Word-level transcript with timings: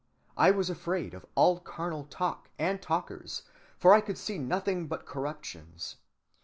I 0.35 0.49
was 0.49 0.71
afraid 0.71 1.13
of 1.13 1.27
all 1.35 1.59
carnal 1.59 2.05
talk 2.05 2.49
and 2.57 2.81
talkers, 2.81 3.43
for 3.77 3.93
I 3.93 4.01
could 4.01 4.17
see 4.17 4.39
nothing 4.39 4.87
but 4.87 5.05
corruptions. 5.05 5.97